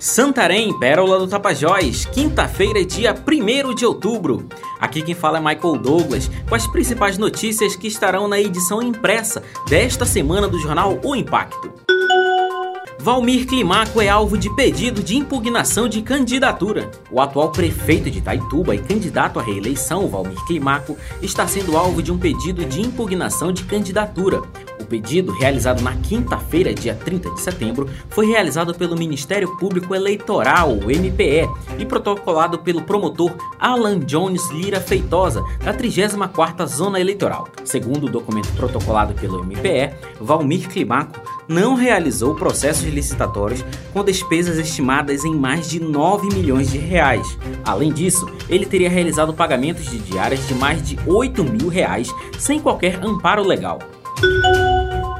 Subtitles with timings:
[0.00, 4.46] Santarém, Pérola do Tapajós, quinta-feira, dia 1 de outubro.
[4.78, 9.42] Aqui quem fala é Michael Douglas, com as principais notícias que estarão na edição impressa
[9.68, 11.72] desta semana do jornal O Impacto.
[13.00, 16.90] Valmir Climaco é alvo de pedido de impugnação de candidatura.
[17.10, 22.12] O atual prefeito de Taituba e candidato à reeleição, Valmir Climaco, está sendo alvo de
[22.12, 24.42] um pedido de impugnação de candidatura
[24.88, 31.48] pedido, realizado na quinta-feira, dia 30 de setembro, foi realizado pelo Ministério Público Eleitoral, MPE,
[31.78, 37.48] e protocolado pelo promotor Alan Jones Lira Feitosa, da 34ª Zona Eleitoral.
[37.64, 45.24] Segundo o documento protocolado pelo MPE, Valmir Climaco não realizou processos licitatórios com despesas estimadas
[45.24, 47.38] em mais de 9 milhões de reais.
[47.64, 52.60] Além disso, ele teria realizado pagamentos de diárias de mais de 8 mil reais sem
[52.60, 53.78] qualquer amparo legal.